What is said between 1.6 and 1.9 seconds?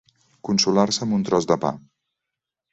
pa.